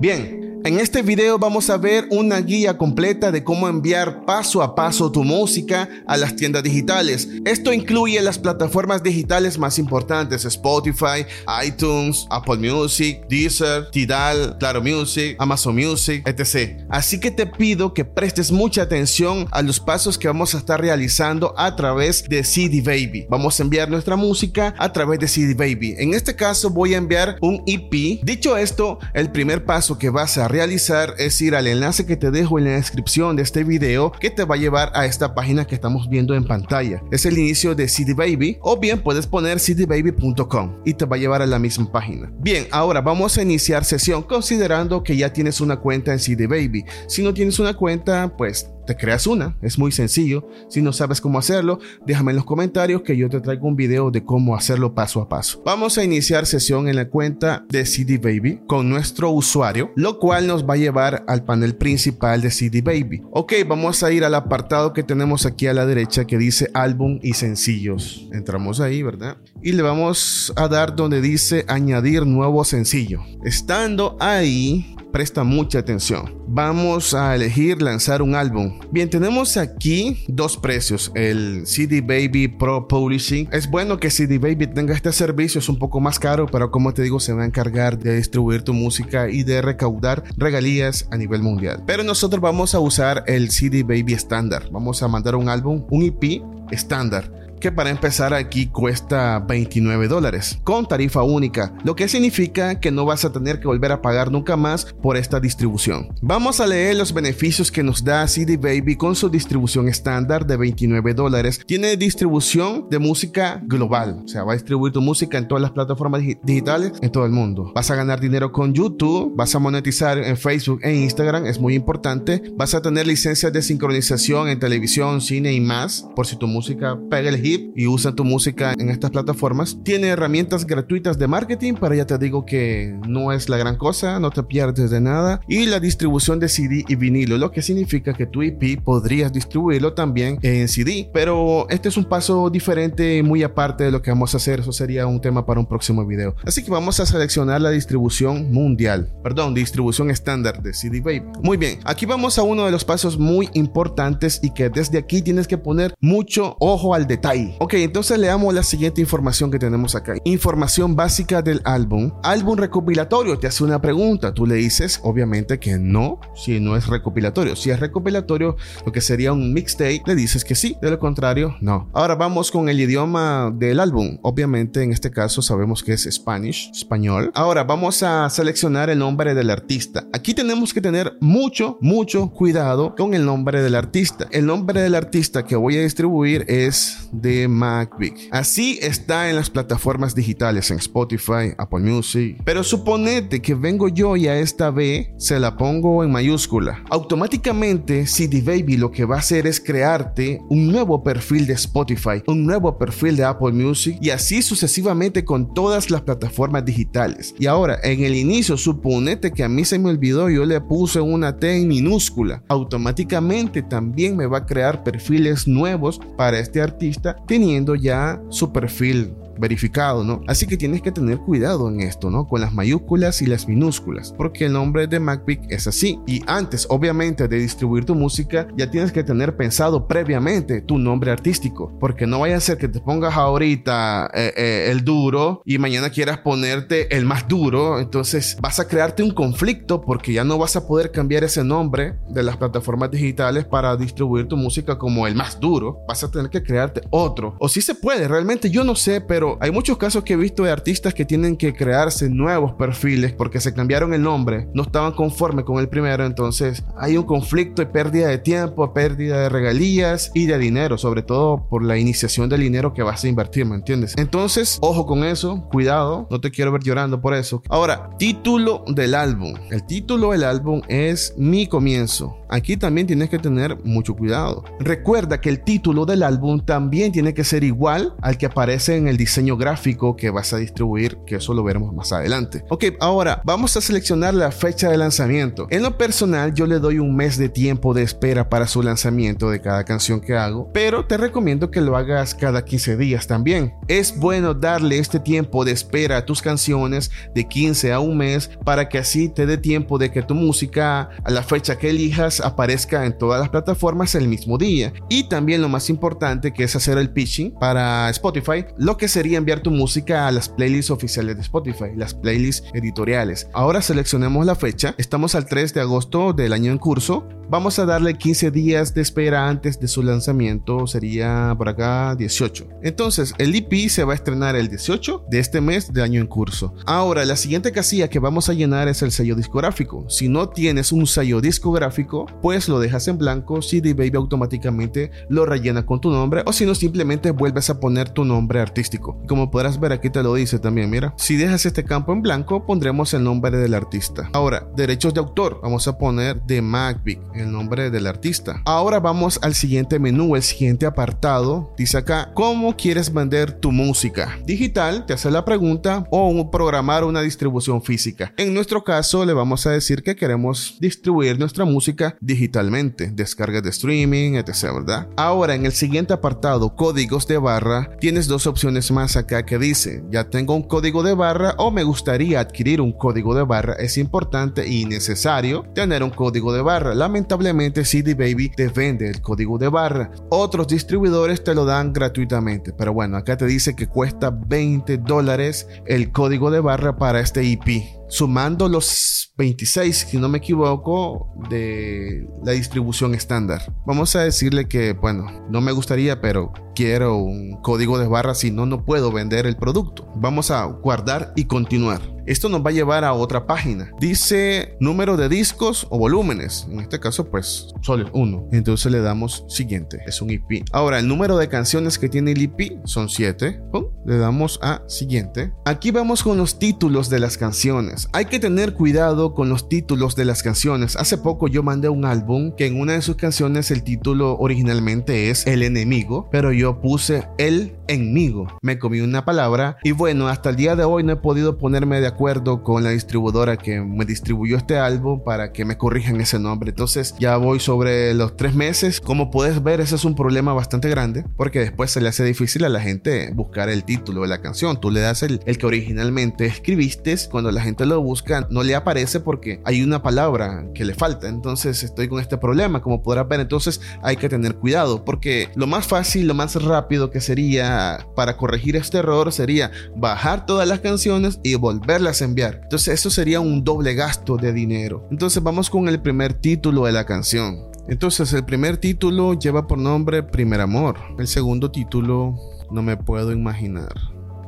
[0.00, 4.74] Bien, en este video vamos a ver una guía completa de cómo enviar paso a
[4.74, 7.28] paso tu música a las tiendas digitales.
[7.44, 11.24] Esto incluye las plataformas digitales más importantes, Spotify,
[11.64, 16.82] iTunes, Apple Music, Deezer, Tidal, Claro Music, Amazon Music, etc.
[16.90, 20.80] Así que te pido que prestes mucha atención a los pasos que vamos a estar
[20.80, 23.26] realizando a través de CD Baby.
[23.30, 25.94] Vamos a enviar nuestra música a través de CD Baby.
[25.98, 28.22] En este caso voy a enviar un EP.
[28.22, 32.30] Dicho esto, el primer paso que vas a realizar es ir al enlace que te
[32.30, 35.66] dejo en la descripción de este video que te va a llevar a esta página
[35.66, 37.02] que estamos viendo en pantalla.
[37.10, 41.18] Es el inicio de CD Baby o bien puedes poner cdbaby.com y te va a
[41.18, 42.30] llevar a la misma página.
[42.38, 46.84] Bien, ahora vamos a iniciar sesión considerando que ya tienes una cuenta en CD Baby.
[47.06, 50.48] Si no tienes una cuenta, pues creas una, es muy sencillo.
[50.68, 54.10] Si no sabes cómo hacerlo, déjame en los comentarios que yo te traigo un video
[54.10, 55.62] de cómo hacerlo paso a paso.
[55.64, 60.46] Vamos a iniciar sesión en la cuenta de CD Baby con nuestro usuario, lo cual
[60.46, 63.22] nos va a llevar al panel principal de CD Baby.
[63.32, 67.18] Ok, vamos a ir al apartado que tenemos aquí a la derecha que dice álbum
[67.22, 68.28] y sencillos.
[68.32, 69.36] Entramos ahí, ¿verdad?
[69.62, 73.22] Y le vamos a dar donde dice añadir nuevo sencillo.
[73.44, 76.34] Estando ahí, presta mucha atención.
[76.48, 78.78] Vamos a elegir lanzar un álbum.
[78.90, 81.12] Bien, tenemos aquí dos precios.
[81.14, 83.48] El CD Baby Pro Publishing.
[83.52, 86.92] Es bueno que CD Baby tenga este servicio, es un poco más caro, pero como
[86.94, 91.16] te digo, se va a encargar de distribuir tu música y de recaudar regalías a
[91.16, 91.82] nivel mundial.
[91.86, 94.68] Pero nosotros vamos a usar el CD Baby estándar.
[94.70, 100.58] Vamos a mandar un álbum, un EP estándar que para empezar aquí cuesta 29 dólares
[100.64, 104.32] con tarifa única, lo que significa que no vas a tener que volver a pagar
[104.32, 106.08] nunca más por esta distribución.
[106.22, 110.56] Vamos a leer los beneficios que nos da CD Baby con su distribución estándar de
[110.56, 111.60] 29 dólares.
[111.66, 115.70] Tiene distribución de música global, o sea, va a distribuir tu música en todas las
[115.70, 117.72] plataformas digitales en todo el mundo.
[117.74, 121.74] Vas a ganar dinero con YouTube, vas a monetizar en Facebook e Instagram, es muy
[121.74, 122.42] importante.
[122.56, 126.98] Vas a tener licencias de sincronización en televisión, cine y más, por si tu música
[127.10, 127.38] pega el
[127.74, 129.78] y usa tu música en estas plataformas.
[129.82, 134.20] Tiene herramientas gratuitas de marketing, pero ya te digo que no es la gran cosa,
[134.20, 135.40] no te pierdes de nada.
[135.48, 139.94] Y la distribución de CD y vinilo, lo que significa que tu EP podrías distribuirlo
[139.94, 141.10] también en CD.
[141.12, 144.60] Pero este es un paso diferente, muy aparte de lo que vamos a hacer.
[144.60, 146.34] Eso sería un tema para un próximo video.
[146.44, 151.22] Así que vamos a seleccionar la distribución mundial, perdón, distribución estándar de CD Baby.
[151.42, 155.22] Muy bien, aquí vamos a uno de los pasos muy importantes y que desde aquí
[155.22, 157.39] tienes que poner mucho ojo al detalle.
[157.58, 160.14] Ok, entonces leamos la siguiente información que tenemos acá.
[160.24, 162.12] Información básica del álbum.
[162.22, 163.38] Álbum recopilatorio.
[163.38, 164.34] Te hace una pregunta.
[164.34, 167.56] Tú le dices, obviamente, que no, si no es recopilatorio.
[167.56, 170.76] Si es recopilatorio, lo que sería un mixtape, le dices que sí.
[170.82, 171.90] De lo contrario, no.
[171.92, 174.18] Ahora vamos con el idioma del álbum.
[174.22, 177.30] Obviamente, en este caso sabemos que es Spanish, español.
[177.34, 180.06] Ahora vamos a seleccionar el nombre del artista.
[180.12, 184.26] Aquí tenemos que tener mucho, mucho cuidado con el nombre del artista.
[184.30, 188.28] El nombre del artista que voy a distribuir es de MacBic.
[188.30, 192.40] Así está en las plataformas digitales, en Spotify, Apple Music.
[192.44, 196.82] Pero suponete que vengo yo y a esta B se la pongo en mayúscula.
[196.90, 202.22] Automáticamente CD Baby lo que va a hacer es crearte un nuevo perfil de Spotify,
[202.26, 207.34] un nuevo perfil de Apple Music y así sucesivamente con todas las plataformas digitales.
[207.38, 211.00] Y ahora, en el inicio, suponete que a mí se me olvidó, yo le puse
[211.00, 212.42] una T en minúscula.
[212.48, 219.14] Automáticamente también me va a crear perfiles nuevos para este artista teniendo ya su perfil
[219.40, 220.20] verificado, ¿no?
[220.26, 222.28] Así que tienes que tener cuidado en esto, ¿no?
[222.28, 225.98] Con las mayúsculas y las minúsculas, porque el nombre de MacBic es así.
[226.06, 231.10] Y antes, obviamente, de distribuir tu música, ya tienes que tener pensado previamente tu nombre
[231.10, 235.58] artístico, porque no vaya a ser que te pongas ahorita eh, eh, el duro y
[235.58, 240.38] mañana quieras ponerte el más duro, entonces vas a crearte un conflicto porque ya no
[240.38, 245.06] vas a poder cambiar ese nombre de las plataformas digitales para distribuir tu música como
[245.06, 247.36] el más duro, vas a tener que crearte otro.
[247.38, 250.44] O si se puede, realmente yo no sé, pero hay muchos casos que he visto
[250.44, 254.92] de artistas que tienen que crearse nuevos perfiles porque se cambiaron el nombre, no estaban
[254.92, 260.10] conformes con el primero, entonces hay un conflicto y pérdida de tiempo, pérdida de regalías
[260.14, 263.56] y de dinero, sobre todo por la iniciación del dinero que vas a invertir, ¿me
[263.56, 263.94] entiendes?
[263.96, 267.42] Entonces, ojo con eso, cuidado, no te quiero ver llorando por eso.
[267.48, 269.34] Ahora, título del álbum.
[269.50, 272.16] El título del álbum es Mi comienzo.
[272.28, 274.44] Aquí también tienes que tener mucho cuidado.
[274.60, 278.86] Recuerda que el título del álbum también tiene que ser igual al que aparece en
[278.86, 282.44] el diseño diseño gráfico que vas a distribuir, que eso lo veremos más adelante.
[282.48, 285.48] Ok, ahora vamos a seleccionar la fecha de lanzamiento.
[285.50, 289.28] En lo personal, yo le doy un mes de tiempo de espera para su lanzamiento
[289.28, 293.52] de cada canción que hago, pero te recomiendo que lo hagas cada 15 días también.
[293.66, 298.30] Es bueno darle este tiempo de espera a tus canciones de 15 a un mes
[298.44, 302.20] para que así te dé tiempo de que tu música a la fecha que elijas
[302.20, 304.72] aparezca en todas las plataformas el mismo día.
[304.88, 309.16] Y también lo más importante que es hacer el pitching para Spotify, lo que sería
[309.16, 313.28] enviar tu música a las playlists oficiales de Spotify, las playlists editoriales.
[313.32, 317.64] Ahora seleccionemos la fecha, estamos al 3 de agosto del año en curso, vamos a
[317.64, 322.48] darle 15 días de espera antes de su lanzamiento, sería por acá 18.
[322.62, 326.06] Entonces el EP se va a estrenar el 18 de este mes de año en
[326.06, 326.52] curso.
[326.66, 329.86] Ahora la siguiente casilla que vamos a llenar es el sello discográfico.
[329.88, 335.24] Si no tienes un sello discográfico, pues lo dejas en blanco, CD Baby automáticamente lo
[335.24, 338.89] rellena con tu nombre o si no simplemente vuelves a poner tu nombre artístico.
[339.08, 340.94] Como podrás ver aquí te lo dice también, mira.
[340.96, 344.08] Si dejas este campo en blanco, pondremos el nombre del artista.
[344.12, 348.42] Ahora, derechos de autor, vamos a poner de MacBic el nombre del artista.
[348.44, 351.54] Ahora vamos al siguiente menú, el siguiente apartado.
[351.56, 354.18] Dice acá, ¿cómo quieres vender tu música?
[354.24, 358.12] Digital, te hace la pregunta, o programar una distribución física.
[358.16, 363.50] En nuestro caso, le vamos a decir que queremos distribuir nuestra música digitalmente, descargas de
[363.50, 364.52] streaming, etc.
[364.54, 364.88] ¿verdad?
[364.96, 369.84] Ahora, en el siguiente apartado, códigos de barra, tienes dos opciones más acá que dice,
[369.90, 373.54] ya tengo un código de barra o me gustaría adquirir un código de barra.
[373.54, 376.74] Es importante y necesario tener un código de barra.
[376.74, 379.90] Lamentablemente CD Baby te vende el código de barra.
[380.08, 382.52] Otros distribuidores te lo dan gratuitamente.
[382.52, 387.22] Pero bueno, acá te dice que cuesta 20 dólares el código de barra para este
[387.22, 393.54] IP sumando los 26, si no me equivoco, de la distribución estándar.
[393.66, 398.30] Vamos a decirle que, bueno, no me gustaría, pero quiero un código de barra, si
[398.30, 399.86] no, no puedo vender el producto.
[399.94, 401.82] Vamos a guardar y continuar.
[402.06, 403.70] Esto nos va a llevar a otra página.
[403.78, 406.46] Dice número de discos o volúmenes.
[406.50, 408.26] En este caso, pues solo uno.
[408.32, 409.78] Entonces le damos siguiente.
[409.86, 410.44] Es un IP.
[410.50, 413.42] Ahora, el número de canciones que tiene el IP son 7.
[413.86, 415.32] Le damos a siguiente.
[415.44, 417.88] Aquí vamos con los títulos de las canciones.
[417.92, 420.76] Hay que tener cuidado con los títulos de las canciones.
[420.76, 425.10] Hace poco yo mandé un álbum que en una de sus canciones el título originalmente
[425.10, 428.26] es El enemigo, pero yo puse El enemigo.
[428.42, 431.80] Me comí una palabra y bueno, hasta el día de hoy no he podido ponerme
[431.80, 436.18] de acuerdo con la distribuidora que me distribuyó este álbum para que me corrijan ese
[436.18, 436.50] nombre.
[436.50, 438.80] Entonces ya voy sobre los tres meses.
[438.80, 442.44] Como puedes ver, ese es un problema bastante grande porque después se le hace difícil
[442.44, 444.60] a la gente buscar el título de la canción.
[444.60, 446.90] Tú le das el, el que originalmente escribiste.
[447.10, 451.08] Cuando la gente lo busca, no le aparece porque hay una palabra que le falta.
[451.08, 453.20] Entonces estoy con este problema, como podrás ver.
[453.20, 458.16] Entonces hay que tener cuidado porque lo más fácil, lo más rápido que sería para
[458.16, 462.40] corregir este error sería bajar todas las canciones y volverlas enviar.
[462.42, 464.86] Entonces eso sería un doble gasto de dinero.
[464.90, 467.50] Entonces vamos con el primer título de la canción.
[467.68, 470.76] Entonces el primer título lleva por nombre Primer Amor.
[470.98, 472.16] El segundo título
[472.50, 473.72] no me puedo imaginar.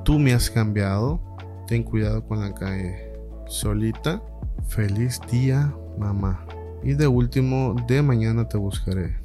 [0.05, 1.21] Tú me has cambiado.
[1.67, 3.13] Ten cuidado con la calle.
[3.47, 4.23] Solita.
[4.75, 6.47] Feliz día, mamá.
[6.83, 9.22] Y de último, de mañana te buscaré.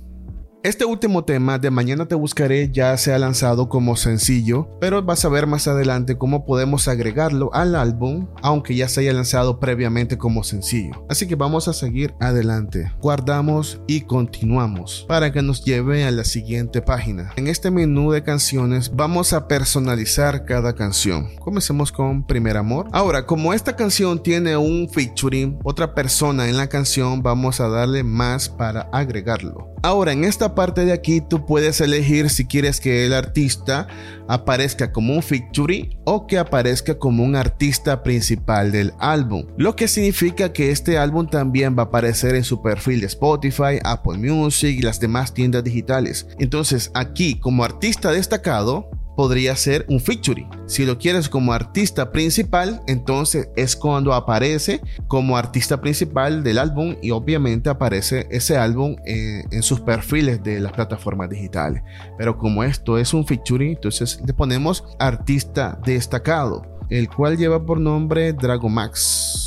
[0.68, 5.24] Este último tema de Mañana te buscaré ya se ha lanzado como sencillo, pero vas
[5.24, 10.18] a ver más adelante cómo podemos agregarlo al álbum, aunque ya se haya lanzado previamente
[10.18, 11.06] como sencillo.
[11.08, 12.92] Así que vamos a seguir adelante.
[13.00, 17.32] Guardamos y continuamos para que nos lleve a la siguiente página.
[17.38, 21.30] En este menú de canciones vamos a personalizar cada canción.
[21.40, 22.90] Comencemos con Primer Amor.
[22.92, 28.04] Ahora, como esta canción tiene un featuring, otra persona en la canción, vamos a darle
[28.04, 29.77] más para agregarlo.
[29.84, 33.88] Ahora, en esta parte de aquí tú puedes elegir si quieres que el artista
[34.28, 39.46] aparezca como un featuring o que aparezca como un artista principal del álbum.
[39.58, 43.80] Lo que significa que este álbum también va a aparecer en su perfil de Spotify,
[43.84, 46.28] Apple Music y las demás tiendas digitales.
[46.40, 50.48] Entonces, aquí como artista destacado, podría ser un featuring.
[50.68, 56.96] Si lo quieres como artista principal, entonces es cuando aparece como artista principal del álbum
[57.02, 61.82] y obviamente aparece ese álbum en, en sus perfiles de las plataformas digitales.
[62.16, 67.80] Pero como esto es un featuring, entonces le ponemos artista destacado, el cual lleva por
[67.80, 69.47] nombre Dragomax.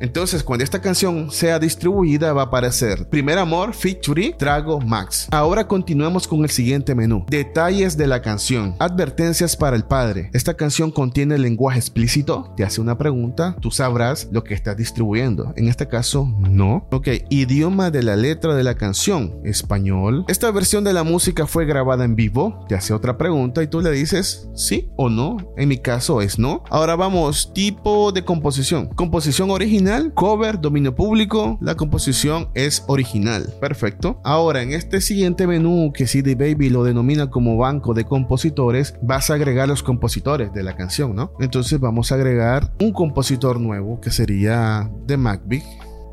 [0.00, 5.28] Entonces, cuando esta canción sea distribuida, va a aparecer Primer Amor featuring Drago Max.
[5.30, 7.26] Ahora continuamos con el siguiente menú.
[7.28, 8.74] Detalles de la canción.
[8.78, 10.30] Advertencias para el padre.
[10.32, 12.54] Esta canción contiene lenguaje explícito.
[12.56, 15.52] Te hace una pregunta, tú sabrás lo que está distribuyendo.
[15.56, 16.88] En este caso, no.
[16.90, 19.40] Ok, idioma de la letra de la canción.
[19.44, 20.24] Español.
[20.28, 22.64] Esta versión de la música fue grabada en vivo.
[22.68, 25.36] Te hace otra pregunta y tú le dices sí o no.
[25.58, 26.64] En mi caso es no.
[26.70, 28.86] Ahora vamos, tipo de composición.
[28.94, 31.58] Composición original, cover, dominio público.
[31.60, 33.52] La composición es original.
[33.60, 34.20] Perfecto.
[34.24, 39.30] Ahora, en este siguiente menú que CD Baby lo denomina como banco de compositores, vas
[39.30, 41.32] a agregar los compositores de la canción, ¿no?
[41.40, 45.64] Entonces vamos a agregar un compositor nuevo que sería de MacBeat.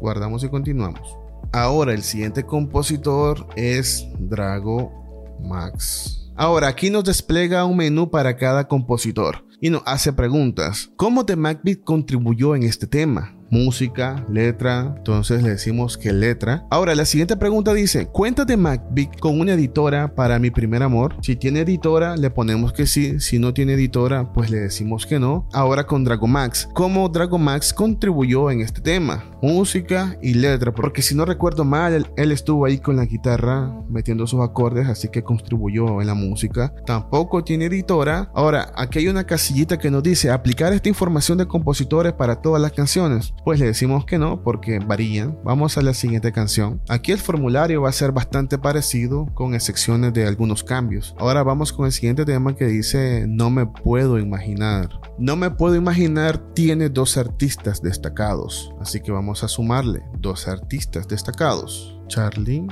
[0.01, 1.15] Guardamos y continuamos.
[1.51, 6.31] Ahora el siguiente compositor es Drago Max.
[6.35, 10.89] Ahora aquí nos despliega un menú para cada compositor y nos hace preguntas.
[10.95, 13.36] ¿Cómo The MacBeat contribuyó en este tema?
[13.49, 16.65] Música, letra, entonces le decimos que letra.
[16.69, 21.15] Ahora, la siguiente pregunta dice, ¿cuenta de MacBeat con una editora para mi primer amor?
[21.21, 23.19] Si tiene editora, le ponemos que sí.
[23.19, 25.47] Si no tiene editora, pues le decimos que no.
[25.53, 29.23] Ahora con Dragomax, ¿cómo Dragomax contribuyó en este tema?
[29.41, 34.27] Música y letra, porque si no recuerdo mal, él, estuvo ahí con la guitarra metiendo
[34.27, 36.73] sus acordes, así que contribuyó en la música.
[36.85, 38.29] Tampoco tiene editora.
[38.33, 42.61] Ahora, aquí hay una casillita que nos dice aplicar esta información de compositores para todas
[42.61, 45.37] las canciones pues le decimos que no porque varían.
[45.43, 46.81] Vamos a la siguiente canción.
[46.89, 51.15] Aquí el formulario va a ser bastante parecido con excepciones de algunos cambios.
[51.17, 54.89] Ahora vamos con el siguiente tema que dice no me puedo imaginar.
[55.17, 61.07] No me puedo imaginar tiene dos artistas destacados, así que vamos a sumarle dos artistas
[61.07, 61.99] destacados.
[62.07, 62.67] Charlie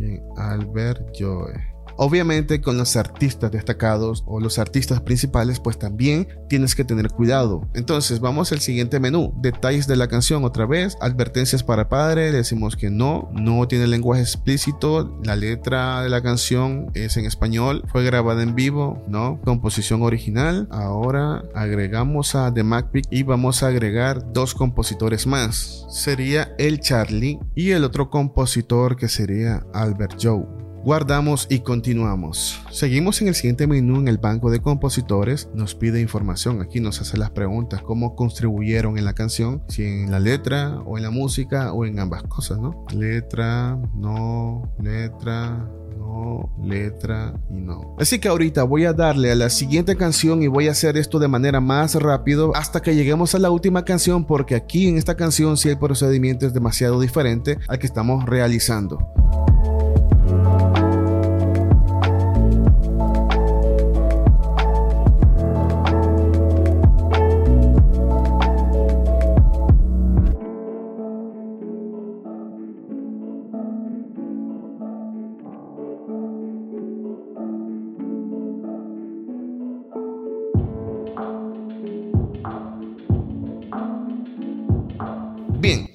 [0.00, 1.69] y Albert Joe.
[2.02, 7.68] Obviamente con los artistas destacados o los artistas principales pues también tienes que tener cuidado.
[7.74, 12.74] Entonces vamos al siguiente menú, detalles de la canción otra vez, advertencias para padre, decimos
[12.74, 18.02] que no, no tiene lenguaje explícito, la letra de la canción es en español, fue
[18.02, 20.68] grabada en vivo, no, composición original.
[20.70, 25.84] Ahora agregamos a The MacBeat y vamos a agregar dos compositores más.
[25.90, 30.59] Sería el Charlie y el otro compositor que sería Albert Joe.
[30.82, 32.58] Guardamos y continuamos.
[32.70, 35.50] Seguimos en el siguiente menú en el banco de compositores.
[35.54, 36.62] Nos pide información.
[36.62, 37.82] Aquí nos hace las preguntas.
[37.82, 39.62] ¿Cómo contribuyeron en la canción?
[39.68, 42.86] Si en la letra o en la música o en ambas cosas, ¿no?
[42.94, 45.68] Letra, no, letra,
[45.98, 47.94] no, letra y no.
[47.98, 51.18] Así que ahorita voy a darle a la siguiente canción y voy a hacer esto
[51.18, 55.14] de manera más rápido hasta que lleguemos a la última canción porque aquí en esta
[55.14, 58.98] canción si el procedimiento es demasiado diferente al que estamos realizando.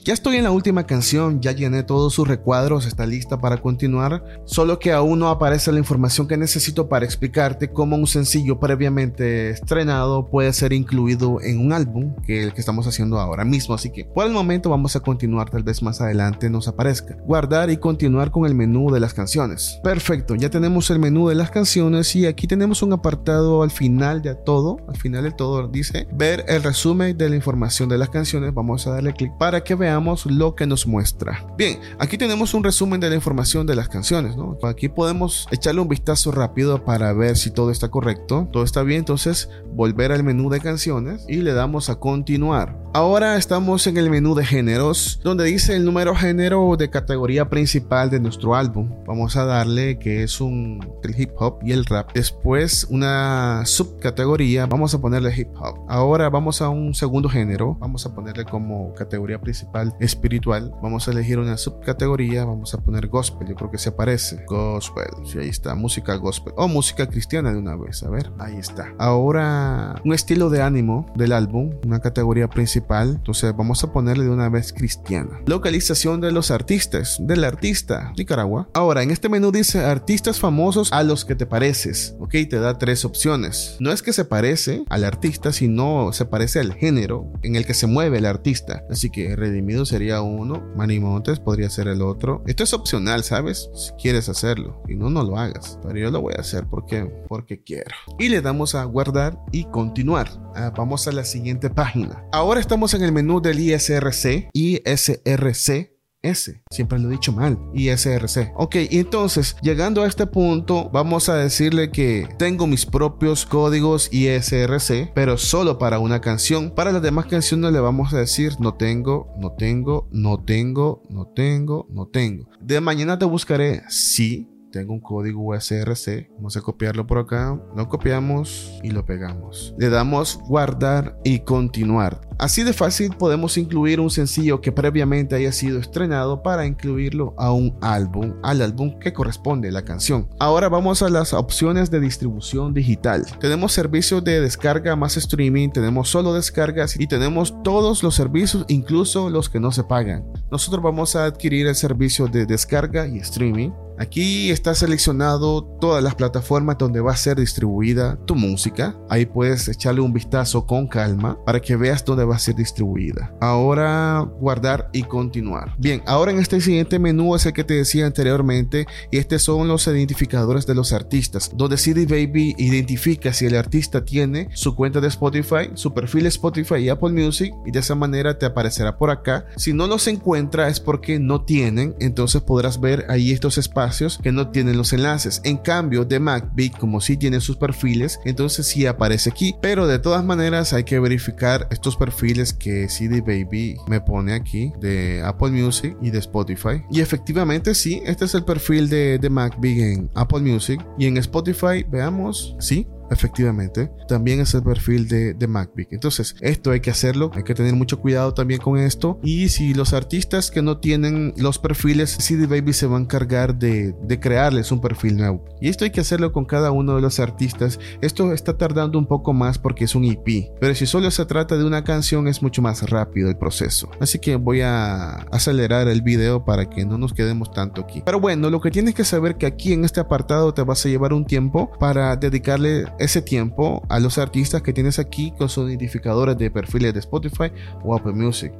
[0.05, 4.23] Ya estoy en la última canción, ya llené todos sus recuadros, está lista para continuar,
[4.45, 9.49] solo que aún no aparece la información que necesito para explicarte cómo un sencillo previamente
[9.49, 13.89] estrenado puede ser incluido en un álbum que el que estamos haciendo ahora mismo, así
[13.89, 17.17] que por el momento vamos a continuar, tal vez más adelante nos aparezca.
[17.25, 19.79] Guardar y continuar con el menú de las canciones.
[19.83, 24.21] Perfecto, ya tenemos el menú de las canciones y aquí tenemos un apartado al final
[24.21, 28.09] de todo, al final de todo dice ver el resumen de la información de las
[28.09, 29.95] canciones, vamos a darle clic para que veamos
[30.25, 31.45] lo que nos muestra.
[31.57, 34.35] Bien, aquí tenemos un resumen de la información de las canciones.
[34.63, 38.99] Aquí podemos echarle un vistazo rápido para ver si todo está correcto, todo está bien,
[38.99, 42.77] entonces volver al menú de canciones y le damos a continuar.
[42.93, 48.09] Ahora estamos en el menú de géneros, donde dice el número género de categoría principal
[48.09, 48.89] de nuestro álbum.
[49.05, 52.11] Vamos a darle que es un el hip hop y el rap.
[52.13, 55.79] Después una subcategoría, vamos a ponerle hip hop.
[55.87, 60.71] Ahora vamos a un segundo género, vamos a ponerle como categoría principal espiritual.
[60.81, 64.43] Vamos a elegir una subcategoría, vamos a poner gospel, yo creo que se aparece.
[64.47, 68.57] Gospel, sí, ahí está, música gospel o música cristiana de una vez, a ver, ahí
[68.57, 68.93] está.
[68.97, 74.29] Ahora un estilo de ánimo del álbum, una categoría principal entonces vamos a ponerle de
[74.29, 75.41] una vez cristiana.
[75.45, 78.69] Localización de los artistas, del artista, Nicaragua.
[78.73, 82.77] Ahora, en este menú dice artistas famosos a los que te pareces, ok, te da
[82.77, 83.77] tres opciones.
[83.79, 87.73] No es que se parece al artista, sino se parece al género en el que
[87.73, 88.83] se mueve el artista.
[88.89, 89.35] Así que Eh,
[89.83, 90.63] Sería uno.
[90.75, 92.43] Manimontes podría ser el otro.
[92.45, 93.69] Esto es opcional, ¿sabes?
[93.73, 94.81] Si quieres hacerlo.
[94.87, 95.79] Y no, no lo hagas.
[95.81, 97.95] Pero yo lo voy a hacer porque, porque quiero.
[98.19, 100.29] Y le damos a guardar y continuar.
[100.55, 102.23] Ah, vamos a la siguiente página.
[102.31, 104.49] Ahora estamos en el menú del ISRC.
[104.53, 105.94] ISRC
[106.29, 106.61] S.
[106.69, 107.57] Siempre lo he dicho mal.
[107.73, 108.53] ISRC.
[108.55, 115.11] Ok, entonces, llegando a este punto, vamos a decirle que tengo mis propios códigos ISRC,
[115.13, 116.71] pero solo para una canción.
[116.71, 121.27] Para las demás canciones le vamos a decir no tengo, no tengo, no tengo, no
[121.27, 122.49] tengo, no tengo.
[122.59, 127.87] De mañana te buscaré sí tengo un código USRC, vamos a copiarlo por acá, lo
[127.87, 129.73] copiamos y lo pegamos.
[129.77, 132.19] Le damos guardar y continuar.
[132.37, 137.53] Así de fácil podemos incluir un sencillo que previamente haya sido estrenado para incluirlo a
[137.53, 140.27] un álbum, al álbum que corresponde la canción.
[140.41, 143.25] Ahora vamos a las opciones de distribución digital.
[143.39, 149.29] Tenemos servicios de descarga más streaming, tenemos solo descargas y tenemos todos los servicios, incluso
[149.29, 150.25] los que no se pagan.
[150.51, 153.71] Nosotros vamos a adquirir el servicio de descarga y streaming.
[153.97, 158.95] Aquí está seleccionado todas las plataformas donde va a ser distribuida tu música.
[159.09, 163.33] Ahí puedes echarle un vistazo con calma para que veas dónde va a ser distribuida.
[163.39, 165.75] Ahora guardar y continuar.
[165.77, 169.67] Bien, ahora en este siguiente menú es el que te decía anteriormente y estos son
[169.67, 174.99] los identificadores de los artistas, donde CD Baby identifica si el artista tiene su cuenta
[174.99, 179.09] de Spotify, su perfil Spotify y Apple Music y de esa manera te aparecerá por
[179.09, 179.45] acá.
[179.55, 183.84] Si no los encuentra es porque no tienen, entonces podrás ver ahí estos espacios
[184.21, 185.41] que no tienen los enlaces.
[185.43, 189.55] En cambio, de MacBeat, como si tiene sus perfiles, entonces sí aparece aquí.
[189.61, 194.71] Pero de todas maneras hay que verificar estos perfiles que CD Baby me pone aquí
[194.79, 196.83] de Apple Music y de Spotify.
[196.91, 201.17] Y efectivamente sí, este es el perfil de, de MacBeat en Apple Music y en
[201.17, 205.93] Spotify, veamos, sí, efectivamente, también es el perfil de, de MacBeat.
[205.93, 209.19] Entonces, esto hay que hacerlo, hay que tener mucho cuidado también con esto.
[209.23, 213.55] Y si los artistas que no tienen los perfiles, CD Baby se va a encargar
[213.55, 215.43] de, de crearles un perfil nuevo.
[215.61, 217.79] Y esto hay que hacerlo con cada uno de los artistas.
[218.01, 221.57] Esto está tardando un poco más porque es un EP, pero si solo se trata
[221.57, 223.89] de una canción es mucho más rápido el proceso.
[223.99, 228.01] Así que voy a acelerar el video para que no nos quedemos tanto aquí.
[228.05, 230.89] Pero bueno, lo que tienes que saber que aquí en este apartado te vas a
[230.89, 235.69] llevar un tiempo para dedicarle ese tiempo a los artistas que tienes aquí con sus
[235.69, 237.51] identificadores de perfiles de Spotify
[237.83, 238.53] o Apple Music.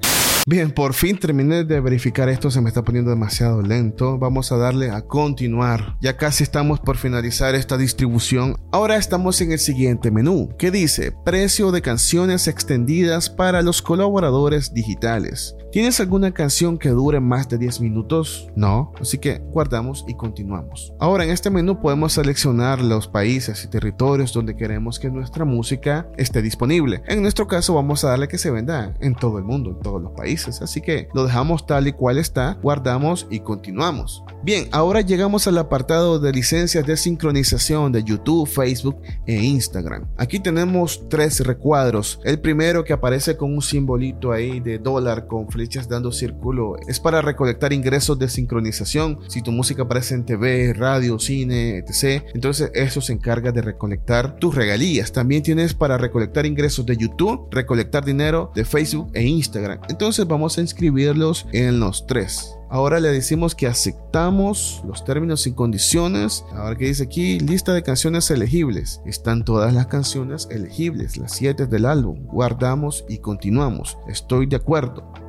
[0.47, 4.19] Bien, por fin terminé de verificar esto, se me está poniendo demasiado lento.
[4.19, 5.97] Vamos a darle a continuar.
[6.01, 8.55] Ya casi estamos por finalizar esta distribución.
[8.71, 14.71] Ahora estamos en el siguiente menú, que dice precio de canciones extendidas para los colaboradores
[14.71, 15.55] digitales.
[15.75, 18.47] ¿Tienes alguna canción que dure más de 10 minutos?
[18.55, 20.93] No, así que guardamos y continuamos.
[21.01, 26.07] Ahora en este menú podemos seleccionar los países y territorios donde queremos que nuestra música
[26.15, 27.01] esté disponible.
[27.07, 30.01] En nuestro caso vamos a darle que se venda en todo el mundo, en todos
[30.01, 30.61] los países.
[30.61, 34.23] Así que lo dejamos tal y cual está, guardamos y continuamos.
[34.43, 40.07] Bien, ahora llegamos al apartado de licencias de sincronización de YouTube, Facebook e Instagram.
[40.15, 42.21] Aquí tenemos tres recuadros.
[42.23, 45.49] El primero que aparece con un simbolito ahí de dólar con
[45.87, 49.19] dando círculo es para recolectar ingresos de sincronización.
[49.27, 54.37] Si tu música aparece en TV, radio, cine, etc., entonces eso se encarga de recolectar
[54.37, 55.11] tus regalías.
[55.11, 59.79] También tienes para recolectar ingresos de YouTube, recolectar dinero de Facebook e Instagram.
[59.89, 62.55] Entonces vamos a inscribirlos en los tres.
[62.69, 66.43] Ahora le decimos que aceptamos los términos y condiciones.
[66.51, 69.01] Ahora que dice aquí, lista de canciones elegibles.
[69.05, 72.25] Están todas las canciones elegibles, las 7 del álbum.
[72.25, 73.97] Guardamos y continuamos.
[74.07, 75.24] Estoy de acuerdo.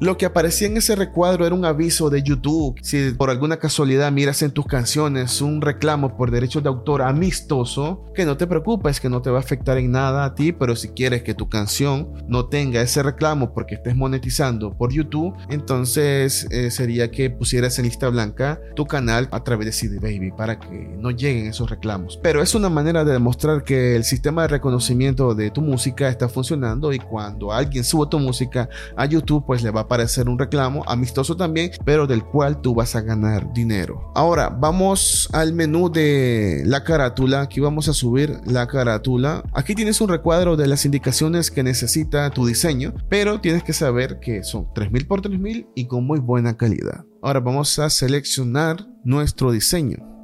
[0.00, 2.78] Lo que aparecía en ese recuadro era un aviso de YouTube.
[2.82, 8.04] Si por alguna casualidad miras en tus canciones un reclamo por derechos de autor amistoso,
[8.14, 10.76] que no te preocupes, que no te va a afectar en nada a ti, pero
[10.76, 16.46] si quieres que tu canción no tenga ese reclamo porque estés monetizando por YouTube, entonces
[16.50, 20.58] eh, sería que pusieras en lista blanca tu canal a través de CD Baby para
[20.58, 22.18] que no lleguen esos reclamos.
[22.22, 26.28] Pero es una manera de demostrar que el sistema de reconocimiento de tu música está
[26.28, 30.38] funcionando y cuando alguien sube tu música a YouTube, pues le va a aparecer un
[30.38, 34.12] reclamo amistoso también, pero del cual tú vas a ganar dinero.
[34.14, 37.42] Ahora vamos al menú de la carátula.
[37.42, 39.42] Aquí vamos a subir la carátula.
[39.52, 44.20] Aquí tienes un recuadro de las indicaciones que necesita tu diseño, pero tienes que saber
[44.20, 47.04] que son 3000 por 3000 y con muy buena calidad.
[47.22, 50.15] Ahora vamos a seleccionar nuestro diseño.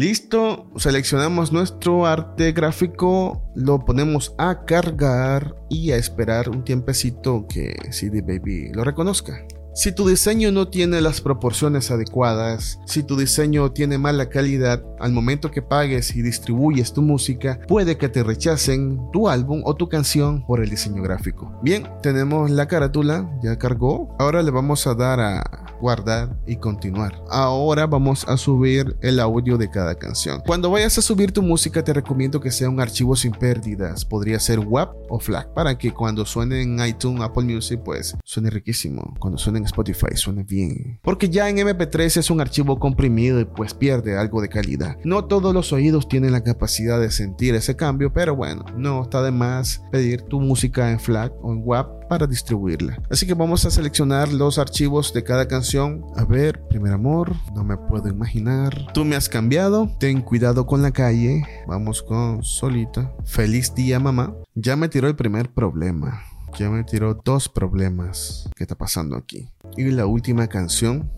[0.00, 7.76] Listo, seleccionamos nuestro arte gráfico, lo ponemos a cargar y a esperar un tiempecito que
[7.90, 9.46] CD Baby lo reconozca.
[9.74, 15.12] Si tu diseño no tiene las proporciones adecuadas, si tu diseño tiene mala calidad, al
[15.12, 19.90] momento que pagues y distribuyes tu música, puede que te rechacen tu álbum o tu
[19.90, 21.52] canción por el diseño gráfico.
[21.62, 24.16] Bien, tenemos la carátula, ya cargó.
[24.18, 27.22] Ahora le vamos a dar a guardar y continuar.
[27.30, 30.42] Ahora vamos a subir el audio de cada canción.
[30.46, 34.04] Cuando vayas a subir tu música te recomiendo que sea un archivo sin pérdidas.
[34.04, 38.50] Podría ser WAP o FLAC para que cuando suene en iTunes, Apple Music, pues suene
[38.50, 39.14] riquísimo.
[39.18, 41.00] Cuando suene en Spotify suene bien.
[41.02, 44.96] Porque ya en MP3 es un archivo comprimido y pues pierde algo de calidad.
[45.04, 49.22] No todos los oídos tienen la capacidad de sentir ese cambio, pero bueno, no está
[49.22, 53.00] de más pedir tu música en FLAC o en WAP para distribuirla.
[53.08, 56.04] Así que vamos a seleccionar los archivos de cada canción.
[56.16, 58.88] A ver, primer amor, no me puedo imaginar.
[58.92, 61.44] Tú me has cambiado, ten cuidado con la calle.
[61.68, 63.14] Vamos con solita.
[63.24, 64.34] Feliz día mamá.
[64.56, 66.24] Ya me tiró el primer problema.
[66.58, 68.50] Ya me tiró dos problemas.
[68.56, 69.48] ¿Qué está pasando aquí?
[69.76, 71.08] Y la última canción.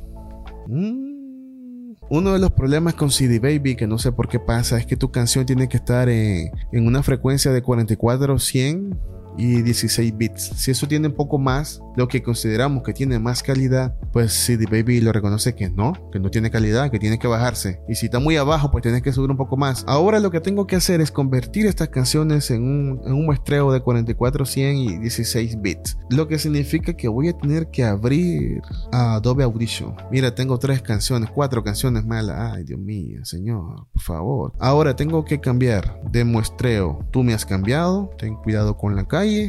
[0.69, 4.85] Mm, uno de los problemas con CD Baby, que no sé por qué pasa, es
[4.85, 10.17] que tu canción tiene que estar en, en una frecuencia de 44 100 y 16
[10.17, 10.53] bits.
[10.57, 14.67] Si eso tiene un poco más, lo que consideramos que tiene más calidad, pues CD
[14.67, 17.81] Baby lo reconoce que no, que no tiene calidad, que tiene que bajarse.
[17.89, 19.85] Y si está muy abajo, pues tienes que subir un poco más.
[19.87, 23.73] Ahora lo que tengo que hacer es convertir estas canciones en un, en un muestreo
[23.73, 25.99] de 44, 100 y 16 bits.
[26.11, 29.95] Lo que significa que voy a tener que abrir Adobe Audition.
[30.11, 32.53] Mira, tengo tres canciones, cuatro canciones malas.
[32.55, 34.53] Ay, Dios mío, señor, por favor.
[34.59, 37.01] Ahora tengo que cambiar de muestreo.
[37.11, 39.05] Tú me has cambiado, ten cuidado con la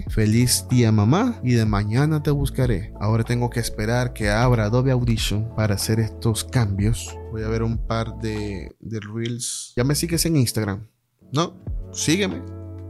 [0.09, 2.93] Feliz día mamá y de mañana te buscaré.
[2.99, 7.17] Ahora tengo que esperar que abra Adobe Audition para hacer estos cambios.
[7.31, 9.73] Voy a ver un par de, reels.
[9.75, 10.87] Ya me sigues en Instagram.
[11.31, 11.55] No,
[11.91, 12.43] sígueme.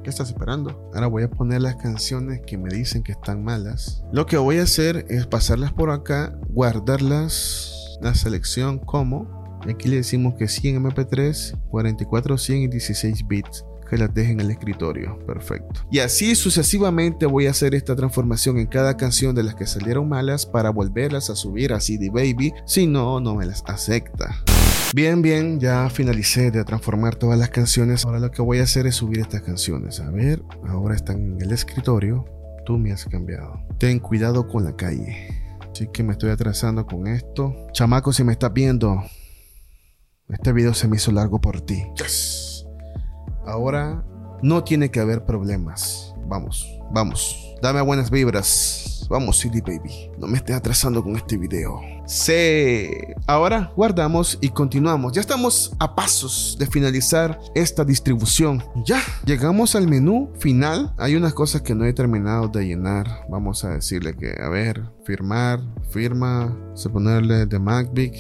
[0.04, 0.92] ¿Qué estás esperando?
[0.94, 4.04] Ahora voy a poner las canciones que me dicen que están malas.
[4.12, 9.62] Lo que voy a hacer es pasarlas por acá, guardarlas, la selección como.
[9.70, 13.64] Aquí le decimos que 100 MP3, 44, 100 y 16 bits
[13.98, 15.20] las deje en el escritorio.
[15.26, 15.82] Perfecto.
[15.92, 20.10] Y así sucesivamente voy a hacer esta transformación en cada canción de las que salieron
[20.10, 22.54] malas para volverlas a subir a CD Baby.
[22.66, 24.44] Si no, no me las acepta.
[24.94, 28.06] Bien, bien, ya finalicé de transformar todas las canciones.
[28.06, 30.00] Ahora lo que voy a hacer es subir estas canciones.
[30.00, 32.26] A ver, ahora están en el escritorio.
[32.66, 33.60] Tú me has cambiado.
[33.80, 35.44] Ten cuidado con la calle.
[35.72, 37.56] Así que me estoy atrasando con esto.
[37.74, 39.04] Chamaco, si me estás viendo,
[40.30, 41.84] este video se me hizo largo por ti.
[43.46, 44.04] Ahora
[44.42, 46.14] no tiene que haber problemas.
[46.28, 47.56] Vamos, vamos.
[47.62, 49.08] Dame buenas vibras.
[49.10, 50.12] Vamos, CD Baby.
[50.18, 51.80] No me estés atrasando con este video.
[52.06, 52.90] Sí.
[53.28, 55.14] Ahora guardamos y continuamos.
[55.14, 58.64] Ya estamos a pasos de finalizar esta distribución.
[58.86, 60.94] Ya llegamos al menú final.
[60.98, 63.26] Hay unas cosas que no he terminado de llenar.
[63.30, 68.14] Vamos a decirle que, a ver, firmar, firma, a ponerle de MacBook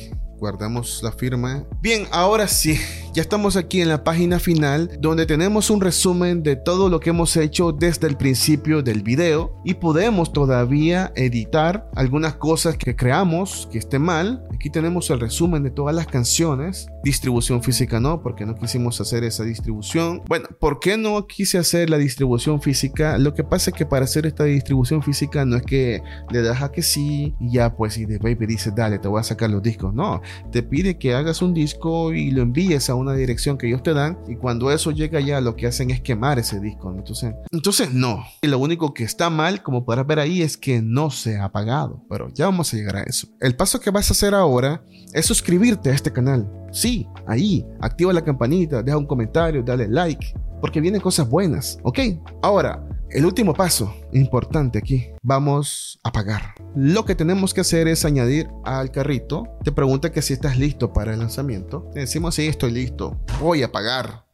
[0.43, 1.63] guardamos la firma.
[1.81, 2.77] Bien, ahora sí,
[3.13, 7.11] ya estamos aquí en la página final donde tenemos un resumen de todo lo que
[7.11, 13.69] hemos hecho desde el principio del video y podemos todavía editar algunas cosas que creamos
[13.71, 14.43] que esté mal.
[14.51, 16.87] Aquí tenemos el resumen de todas las canciones.
[17.03, 20.23] Distribución física no, porque no quisimos hacer esa distribución.
[20.27, 23.19] Bueno, ¿por qué no quise hacer la distribución física?
[23.19, 26.63] Lo que pasa es que para hacer esta distribución física no es que le das
[26.63, 29.51] a que sí y ya pues y de baby dice dale te voy a sacar
[29.51, 29.93] los discos.
[29.93, 30.21] No,
[30.51, 33.93] te pide que hagas un disco y lo envíes a una dirección que ellos te
[33.93, 36.93] dan y cuando eso llega ya lo que hacen es quemar ese disco.
[36.95, 38.23] Entonces, entonces no.
[38.41, 41.45] Y lo único que está mal, como podrás ver ahí, es que no se ha
[41.45, 42.03] apagado.
[42.09, 43.27] Pero ya vamos a llegar a eso.
[43.39, 46.49] El paso que vas a hacer ahora es suscribirte a este canal.
[46.71, 51.99] Sí, ahí, activa la campanita, deja un comentario, dale like, porque vienen cosas buenas, ¿ok?
[52.41, 56.55] Ahora, el último paso importante aquí, vamos a pagar.
[56.75, 59.43] Lo que tenemos que hacer es añadir al carrito.
[59.63, 61.89] Te pregunta que si estás listo para el lanzamiento.
[61.93, 63.19] Te decimos sí, estoy listo.
[63.39, 64.25] Voy a pagar.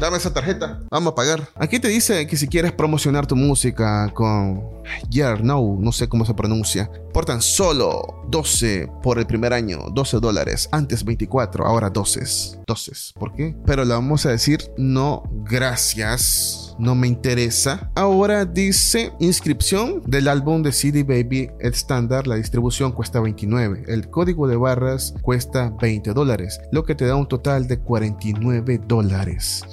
[0.00, 0.80] Dame esa tarjeta.
[0.90, 1.48] Vamos a pagar.
[1.54, 4.62] Aquí te dice que si quieres promocionar tu música con
[5.10, 6.90] Yeah, no, no sé cómo se pronuncia.
[7.14, 10.68] Por tan solo 12 por el primer año, 12 dólares.
[10.72, 12.64] Antes 24, ahora 12.
[12.66, 12.92] 12.
[13.14, 13.56] ¿Por qué?
[13.64, 17.90] Pero le vamos a decir no, gracias no me interesa.
[17.94, 24.48] Ahora dice inscripción del álbum de CD Baby estándar, la distribución cuesta 29, el código
[24.48, 29.64] de barras cuesta 20 dólares, lo que te da un total de 49 dólares.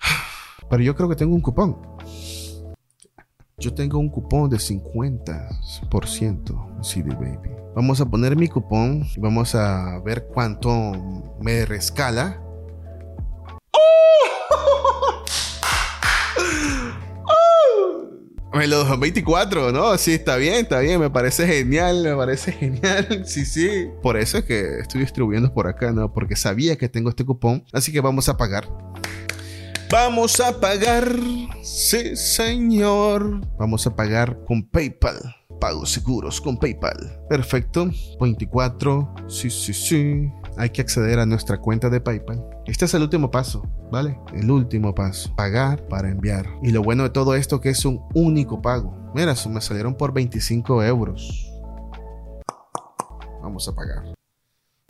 [0.70, 1.97] Pero yo creo que tengo un cupón.
[3.60, 7.50] Yo tengo un cupón de 50% CD Baby.
[7.74, 10.92] Vamos a poner mi cupón y vamos a ver cuánto
[11.40, 12.40] me rescala.
[18.54, 19.98] En los 2024, ¿no?
[19.98, 20.98] Sí, está bien, está bien.
[20.98, 23.22] Me parece genial, me parece genial.
[23.24, 23.88] Sí, sí.
[24.02, 26.12] Por eso es que estoy distribuyendo por acá, ¿no?
[26.12, 27.64] Porque sabía que tengo este cupón.
[27.72, 28.66] Así que vamos a pagar.
[29.90, 31.08] Vamos a pagar.
[31.62, 33.40] Sí, señor.
[33.58, 35.16] Vamos a pagar con PayPal.
[35.58, 37.22] Pagos seguros con PayPal.
[37.30, 37.88] Perfecto.
[38.20, 39.14] 24.
[39.28, 40.30] Sí, sí, sí.
[40.58, 42.44] Hay que acceder a nuestra cuenta de PayPal.
[42.66, 44.20] Este es el último paso, ¿vale?
[44.34, 45.34] El último paso.
[45.34, 46.46] Pagar para enviar.
[46.62, 48.94] Y lo bueno de todo esto que es un único pago.
[49.14, 51.50] Mira, me salieron por 25 euros.
[53.40, 54.14] Vamos a pagar.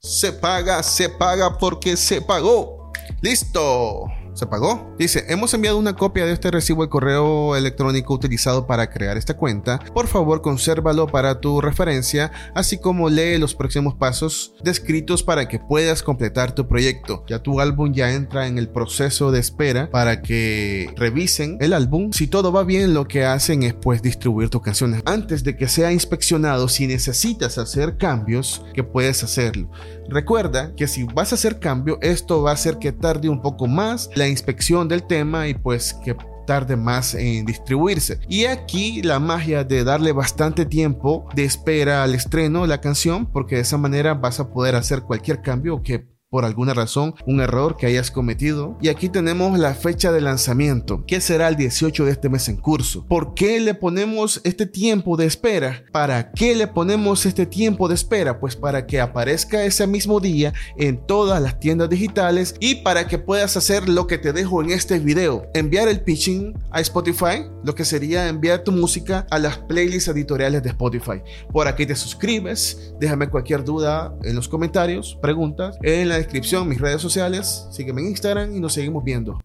[0.01, 2.91] Se paga, se paga porque se pagó.
[3.21, 4.07] Listo.
[4.38, 4.94] ¿Se pagó?
[4.96, 9.37] Dice, hemos enviado una copia de este recibo al correo electrónico utilizado para crear esta
[9.37, 9.81] cuenta.
[9.92, 15.59] Por favor, consérvalo para tu referencia, así como lee los próximos pasos descritos para que
[15.59, 17.24] puedas completar tu proyecto.
[17.27, 22.12] Ya tu álbum ya entra en el proceso de espera para que revisen el álbum.
[22.12, 25.03] Si todo va bien, lo que hacen es pues distribuir tus canciones.
[25.05, 29.68] Antes de que sea inspeccionado, si necesitas hacer cambios, que puedes hacerlo.
[30.09, 33.66] Recuerda que si vas a hacer cambio, esto va a hacer que tarde un poco
[33.66, 38.21] más la inspección del tema y pues que tarde más en distribuirse.
[38.27, 43.27] Y aquí la magia de darle bastante tiempo de espera al estreno de la canción,
[43.27, 47.41] porque de esa manera vas a poder hacer cualquier cambio que por alguna razón, un
[47.41, 48.77] error que hayas cometido.
[48.81, 52.57] Y aquí tenemos la fecha de lanzamiento, que será el 18 de este mes en
[52.57, 53.07] curso.
[53.07, 55.85] ¿Por qué le ponemos este tiempo de espera?
[55.93, 58.41] ¿Para qué le ponemos este tiempo de espera?
[58.41, 63.19] Pues para que aparezca ese mismo día en todas las tiendas digitales y para que
[63.19, 65.47] puedas hacer lo que te dejo en este video.
[65.55, 70.62] Enviar el pitching a Spotify, lo que sería enviar tu música a las playlists editoriales
[70.62, 71.23] de Spotify.
[71.51, 76.81] Por aquí te suscribes, déjame cualquier duda en los comentarios, preguntas, en la descripción mis
[76.81, 77.66] redes sociales.
[77.72, 79.42] Sígueme en Instagram y nos seguimos viendo.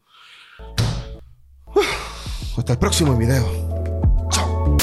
[2.57, 3.45] Hasta el próximo video.
[4.31, 4.77] Chao.